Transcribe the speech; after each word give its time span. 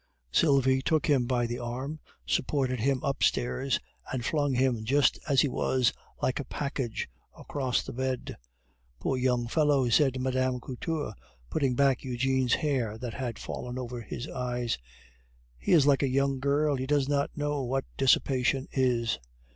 Sylvie 0.31 0.81
took 0.81 1.05
him 1.05 1.27
by 1.27 1.45
the 1.45 1.59
arm, 1.59 1.99
supported 2.25 2.79
him 2.79 3.01
upstairs, 3.03 3.79
and 4.11 4.25
flung 4.25 4.55
him 4.55 4.83
just 4.83 5.19
as 5.29 5.41
he 5.41 5.47
was, 5.47 5.93
like 6.23 6.39
a 6.39 6.43
package, 6.45 7.07
across 7.37 7.83
the 7.83 7.93
bed. 7.93 8.35
"Poor 8.99 9.15
young 9.15 9.47
fellow!" 9.47 9.89
said 9.89 10.19
Mme. 10.19 10.57
Couture, 10.59 11.13
putting 11.51 11.75
back 11.75 12.03
Eugene's 12.03 12.55
hair 12.55 12.97
that 12.97 13.13
had 13.13 13.37
fallen 13.37 13.77
over 13.77 14.01
his 14.01 14.27
eyes; 14.27 14.79
"he 15.59 15.71
is 15.71 15.85
like 15.85 16.01
a 16.01 16.07
young 16.09 16.39
girl, 16.39 16.77
he 16.77 16.87
does 16.87 17.07
not 17.07 17.37
know 17.37 17.61
what 17.61 17.85
dissipation 17.95 18.67
is." 18.71 19.19